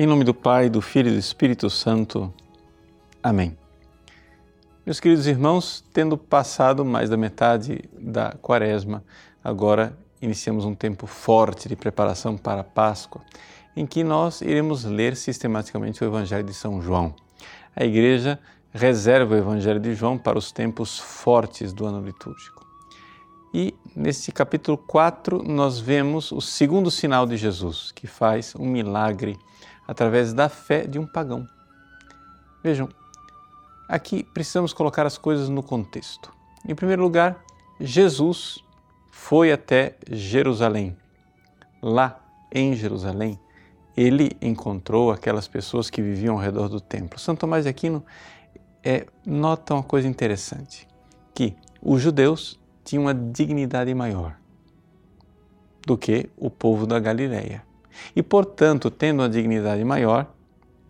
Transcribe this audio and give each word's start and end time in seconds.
Em 0.00 0.06
nome 0.06 0.22
do 0.22 0.32
Pai, 0.32 0.70
do 0.70 0.80
Filho 0.80 1.08
e 1.08 1.12
do 1.14 1.18
Espírito 1.18 1.68
Santo. 1.68 2.32
Amém. 3.20 3.58
Meus 4.86 5.00
queridos 5.00 5.26
irmãos, 5.26 5.84
tendo 5.92 6.16
passado 6.16 6.84
mais 6.84 7.10
da 7.10 7.16
metade 7.16 7.82
da 7.98 8.30
quaresma, 8.40 9.02
agora 9.42 9.98
iniciamos 10.22 10.64
um 10.64 10.72
tempo 10.72 11.04
forte 11.08 11.68
de 11.68 11.74
preparação 11.74 12.36
para 12.36 12.60
a 12.60 12.64
Páscoa, 12.64 13.22
em 13.76 13.84
que 13.84 14.04
nós 14.04 14.40
iremos 14.40 14.84
ler 14.84 15.16
sistematicamente 15.16 16.04
o 16.04 16.06
Evangelho 16.06 16.44
de 16.44 16.54
São 16.54 16.80
João. 16.80 17.12
A 17.74 17.84
Igreja 17.84 18.38
reserva 18.72 19.34
o 19.34 19.38
Evangelho 19.38 19.80
de 19.80 19.96
João 19.96 20.16
para 20.16 20.38
os 20.38 20.52
tempos 20.52 20.96
fortes 20.96 21.72
do 21.72 21.84
ano 21.84 22.06
litúrgico. 22.06 22.67
E 23.52 23.74
neste 23.96 24.30
capítulo 24.30 24.76
4 24.76 25.42
nós 25.42 25.78
vemos 25.78 26.32
o 26.32 26.40
segundo 26.40 26.90
sinal 26.90 27.26
de 27.26 27.36
Jesus, 27.36 27.92
que 27.92 28.06
faz 28.06 28.54
um 28.54 28.66
milagre 28.66 29.38
através 29.86 30.34
da 30.34 30.48
fé 30.48 30.86
de 30.86 30.98
um 30.98 31.06
pagão. 31.06 31.46
Vejam, 32.62 32.88
aqui 33.88 34.22
precisamos 34.22 34.72
colocar 34.72 35.06
as 35.06 35.16
coisas 35.16 35.48
no 35.48 35.62
contexto. 35.62 36.32
Em 36.68 36.74
primeiro 36.74 37.02
lugar, 37.02 37.42
Jesus 37.80 38.62
foi 39.10 39.50
até 39.50 39.96
Jerusalém. 40.10 40.96
Lá 41.80 42.20
em 42.52 42.74
Jerusalém, 42.74 43.38
ele 43.96 44.36
encontrou 44.42 45.10
aquelas 45.10 45.48
pessoas 45.48 45.88
que 45.88 46.02
viviam 46.02 46.34
ao 46.34 46.40
redor 46.40 46.68
do 46.68 46.80
templo. 46.80 47.18
Santo 47.18 47.40
Tomás 47.40 47.64
de 47.64 47.70
Aquino 47.70 48.04
é, 48.84 49.06
nota 49.24 49.74
uma 49.74 49.82
coisa 49.82 50.06
interessante, 50.06 50.86
que 51.34 51.56
os 51.82 52.00
judeus 52.00 52.58
tinham 52.88 53.04
uma 53.04 53.14
dignidade 53.14 53.94
maior 53.94 54.34
do 55.86 55.96
que 55.98 56.30
o 56.38 56.48
povo 56.48 56.86
da 56.86 56.98
Galileia 56.98 57.62
e, 58.16 58.22
portanto, 58.22 58.90
tendo 58.90 59.20
uma 59.20 59.28
dignidade 59.28 59.84
maior, 59.84 60.32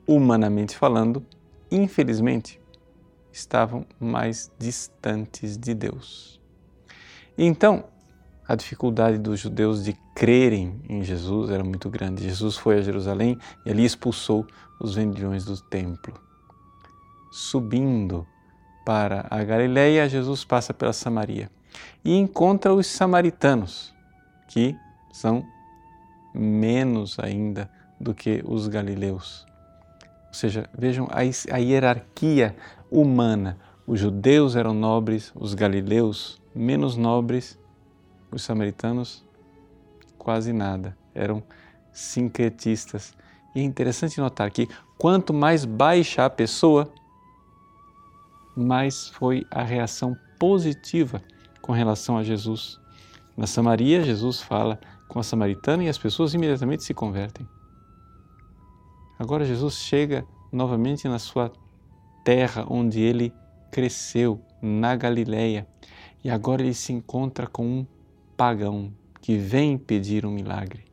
humanamente 0.07 0.77
falando, 0.77 1.25
infelizmente, 1.69 2.61
estavam 3.33 3.85
mais 3.99 4.49
distantes 4.57 5.59
de 5.59 5.75
Deus. 5.75 6.41
Então, 7.37 7.85
a 8.47 8.55
dificuldade 8.55 9.19
dos 9.19 9.41
judeus 9.41 9.83
de 9.83 9.93
crerem 10.15 10.81
em 10.89 11.03
Jesus 11.03 11.51
era 11.51 11.65
muito 11.65 11.91
grande. 11.91 12.23
Jesus 12.23 12.57
foi 12.57 12.79
a 12.79 12.81
Jerusalém 12.81 13.37
e 13.67 13.71
ali 13.71 13.85
expulsou 13.85 14.47
os 14.81 14.95
vendilhões 14.95 15.45
do 15.45 15.61
templo. 15.61 16.15
Subindo 17.33 18.25
para 18.89 19.27
a 19.29 19.45
Galileia, 19.45 20.09
Jesus 20.09 20.47
passa 20.47 20.73
pela 20.73 20.95
Samaria 20.95 21.51
e 22.03 22.17
encontra 22.17 22.73
os 22.73 22.87
samaritanos, 22.87 23.95
que 24.47 24.75
são 25.13 25.45
menos 26.33 27.19
ainda 27.19 27.71
do 28.01 28.15
que 28.15 28.43
os 28.47 28.67
galileus. 28.67 29.47
Ou 30.29 30.33
seja, 30.33 30.71
vejam 30.73 31.07
a, 31.11 31.59
hierarquia 31.59 32.57
humana. 32.91 33.59
Os 33.87 34.01
judeus 34.01 34.57
eram 34.57 34.73
nobres, 34.73 35.33
os 35.35 35.53
galileus 35.53 36.41
menos 36.55 36.97
nobres, 36.97 37.59
os 38.33 38.41
samaritanos 38.41 39.23
quase 40.17 40.51
nada, 40.51 40.97
eram 41.15 41.43
sincretistas. 41.93 43.13
E 43.55 43.61
é 43.61 43.63
interessante 43.63 44.19
notar 44.19 44.51
que 44.51 44.67
quanto 44.97 45.35
mais 45.35 45.67
baixa 45.67 46.25
a 46.25 46.31
pessoa, 46.31 46.91
mais 48.59 49.09
foi 49.09 49.47
a 49.51 49.63
reação 49.63 50.17
positiva 50.39 51.23
com 51.61 51.73
relação 51.73 52.19
a 52.19 52.25
Jesus. 52.25 52.81
Na 53.37 53.47
Samaria, 53.47 54.03
Jesus 54.03 54.41
fala 54.41 54.79
com 55.07 55.19
a 55.19 55.23
samaritana 55.23 55.85
e 55.85 55.89
as 55.89 55.97
pessoas 55.97 56.35
imediatamente 56.35 56.85
se 56.85 56.93
convertem. 56.93 57.47
Agora 59.19 59.45
Jesus 59.45 59.75
chega 59.75 60.25
novamente 60.53 61.09
na 61.09 61.19
sua 61.19 61.53
terra 62.25 62.67
onde 62.69 63.01
ele 63.01 63.33
cresceu, 63.71 64.41
na 64.61 64.95
Galileia, 64.97 65.67
e 66.23 66.31
agora 66.31 66.63
ele 66.63 66.75
se 66.75 66.93
encontra 66.93 67.47
com 67.47 67.65
um 67.65 67.87
pagão 68.37 68.93
que 69.21 69.37
vem 69.37 69.79
pedir 69.79 70.27
um 70.27 70.31
milagre. 70.31 70.85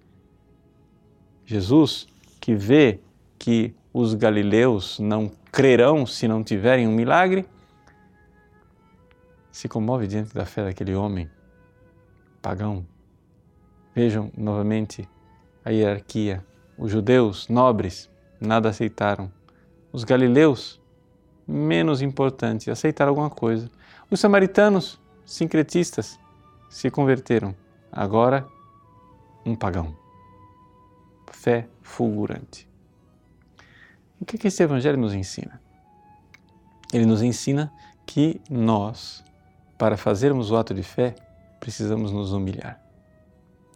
Jesus, 1.46 2.08
que 2.40 2.56
vê 2.56 3.00
que 3.38 3.74
os 3.94 4.14
galileus 4.14 5.00
não 5.00 5.32
crerão 5.52 6.06
se 6.06 6.28
não 6.28 6.44
tiverem 6.44 6.88
um 6.88 6.92
milagre, 6.92 7.46
se 9.56 9.70
comove 9.70 10.06
diante 10.06 10.34
da 10.34 10.46
fé 10.46 10.66
daquele 10.66 10.94
homem 10.94 11.30
pagão 12.42 12.86
Vejam 13.96 14.30
novamente 14.38 15.08
a 15.64 15.70
hierarquia. 15.70 16.46
Os 16.78 16.92
judeus 16.92 17.48
nobres 17.48 18.12
nada 18.42 18.68
aceitaram. 18.68 19.32
Os 19.94 20.04
galileus, 20.04 20.82
menos 21.48 22.02
importantes, 22.02 22.68
aceitaram 22.68 23.12
alguma 23.12 23.30
coisa. 23.30 23.72
Os 24.12 24.20
samaritanos, 24.20 25.00
sincretistas, 25.26 26.20
se 26.70 26.92
converteram. 26.92 27.56
Agora, 27.90 28.46
um 29.46 29.56
pagão. 29.56 29.96
Fé 31.32 31.70
fulgurante. 31.82 32.68
O 34.20 34.26
que, 34.26 34.38
que 34.38 34.50
esse 34.50 34.62
Evangelho 34.62 34.98
nos 34.98 35.14
ensina? 35.14 35.62
Ele 36.92 37.06
nos 37.06 37.22
ensina 37.22 37.72
que 38.06 38.42
nós, 38.50 39.24
para 39.78 39.98
fazermos 39.98 40.52
o 40.52 40.58
ato 40.58 40.74
de 40.74 40.84
fé, 40.84 41.16
precisamos 41.60 42.12
nos 42.12 42.32
humilhar. 42.32 42.82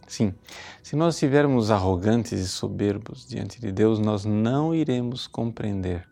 Sim, 0.06 0.34
se 0.82 0.96
nós 0.96 1.14
estivermos 1.14 1.70
arrogantes 1.70 2.32
e 2.32 2.48
soberbos 2.48 3.26
diante 3.26 3.60
de 3.60 3.70
Deus, 3.70 4.00
nós 4.00 4.24
não 4.24 4.74
iremos 4.74 5.26
compreender, 5.26 6.04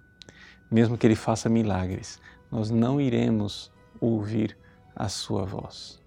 mesmo 0.70 0.96
que 0.96 1.06
Ele 1.06 1.16
faça 1.16 1.48
milagres, 1.48 2.20
nós 2.50 2.70
não 2.70 3.00
iremos 3.00 3.72
ouvir 4.00 4.56
a 4.94 5.08
Sua 5.08 5.44
voz. 5.44 6.00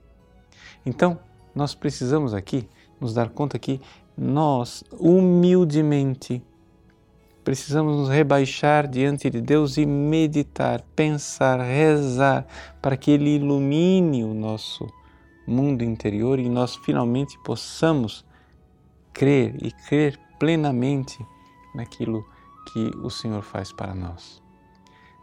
Então, 0.85 1.19
nós 1.53 1.75
precisamos 1.75 2.33
aqui 2.33 2.67
nos 2.99 3.13
dar 3.13 3.29
conta 3.29 3.59
que 3.59 3.81
nós, 4.17 4.83
humildemente, 4.97 6.41
precisamos 7.43 7.95
nos 7.97 8.09
rebaixar 8.09 8.87
diante 8.87 9.29
de 9.29 9.41
Deus 9.41 9.77
e 9.77 9.85
meditar, 9.85 10.81
pensar, 10.95 11.59
rezar, 11.59 12.45
para 12.81 12.95
que 12.95 13.11
Ele 13.11 13.35
ilumine 13.35 14.23
o 14.23 14.33
nosso 14.33 14.87
mundo 15.47 15.83
interior 15.83 16.39
e 16.39 16.47
nós 16.47 16.75
finalmente 16.75 17.37
possamos 17.43 18.25
crer 19.13 19.55
e 19.61 19.71
crer 19.71 20.19
plenamente 20.39 21.17
naquilo 21.75 22.25
que 22.71 22.91
o 23.03 23.09
Senhor 23.09 23.41
faz 23.41 23.71
para 23.71 23.93
nós. 23.93 24.41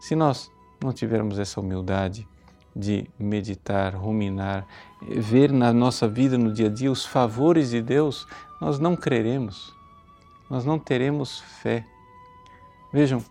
Se 0.00 0.14
nós 0.14 0.50
não 0.82 0.92
tivermos 0.92 1.38
essa 1.38 1.60
humildade 1.60 2.26
de 2.74 3.08
meditar, 3.18 3.94
ruminar, 3.94 4.66
ver 5.02 5.50
na 5.50 5.72
nossa 5.72 6.06
vida, 6.06 6.38
no 6.38 6.52
dia 6.52 6.66
a 6.66 6.70
dia, 6.70 6.90
os 6.90 7.04
favores 7.04 7.70
de 7.70 7.82
Deus, 7.82 8.26
nós 8.60 8.78
não 8.78 8.94
creremos, 8.94 9.74
nós 10.48 10.64
não 10.64 10.78
teremos 10.78 11.40
fé. 11.40 11.84
Vejam, 12.92 13.22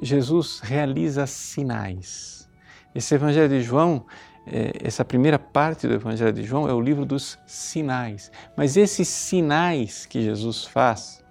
Jesus 0.00 0.60
realiza 0.60 1.26
sinais. 1.26 2.48
Esse 2.94 3.14
Evangelho 3.14 3.48
de 3.48 3.62
João 3.62 4.06
é, 4.46 4.72
essa 4.82 5.04
primeira 5.04 5.38
parte 5.38 5.86
do 5.86 5.94
Evangelho 5.94 6.32
de 6.32 6.42
João 6.42 6.68
é 6.68 6.74
o 6.74 6.80
livro 6.80 7.04
dos 7.04 7.38
sinais. 7.46 8.30
Mas 8.56 8.76
esses 8.76 9.06
sinais 9.08 10.06
que 10.06 10.22
Jesus 10.22 10.64
faz 10.64 11.24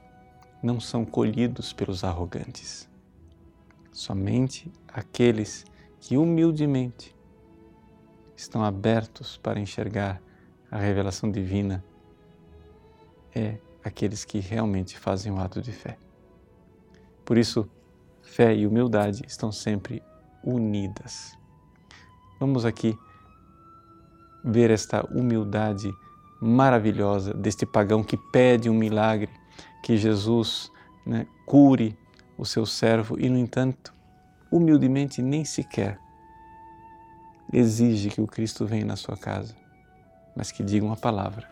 não 0.63 0.79
são 0.79 1.03
colhidos 1.03 1.73
pelos 1.73 2.03
arrogantes. 2.03 2.89
Somente 3.91 4.71
aqueles 4.87 5.65
que 5.99 6.17
humildemente 6.17 7.15
estão 8.35 8.63
abertos 8.63 9.37
para 9.37 9.59
enxergar 9.59 10.21
a 10.69 10.77
revelação 10.77 11.29
divina 11.29 11.83
é 13.35 13.57
aqueles 13.83 14.23
que 14.23 14.39
realmente 14.39 14.97
fazem 14.97 15.31
o 15.31 15.39
ato 15.39 15.61
de 15.61 15.71
fé. 15.71 15.97
Por 17.25 17.37
isso, 17.37 17.69
fé 18.21 18.55
e 18.55 18.65
humildade 18.65 19.23
estão 19.27 19.51
sempre 19.51 20.01
unidas. 20.43 21.37
Vamos 22.39 22.65
aqui 22.65 22.97
ver 24.43 24.71
esta 24.71 25.05
humildade 25.11 25.93
maravilhosa 26.41 27.33
deste 27.33 27.65
pagão 27.65 28.03
que 28.03 28.17
pede 28.17 28.69
um 28.69 28.73
milagre, 28.73 29.29
que 29.83 29.95
Jesus 29.95 30.71
né, 31.05 31.27
cure 31.45 31.95
o 32.37 32.45
seu 32.45 32.65
servo 32.65 33.19
e, 33.19 33.29
no 33.29 33.37
entanto, 33.37 33.93
humildemente 34.51 35.21
nem 35.21 35.45
sequer 35.45 35.99
exige 37.53 38.09
que 38.09 38.21
o 38.21 38.27
Cristo 38.27 38.65
venha 38.65 38.85
na 38.85 38.95
sua 38.95 39.17
casa, 39.17 39.55
mas 40.35 40.51
que 40.51 40.63
diga 40.63 40.85
uma 40.85 40.95
palavra 40.95 41.49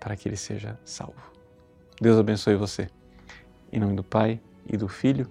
para 0.00 0.16
que 0.16 0.28
ele 0.28 0.36
seja 0.36 0.78
salvo. 0.84 1.32
Deus 2.00 2.18
abençoe 2.18 2.56
você. 2.56 2.88
Em 3.72 3.78
nome 3.78 3.94
do 3.94 4.02
Pai 4.02 4.40
e 4.66 4.76
do 4.76 4.88
Filho 4.88 5.30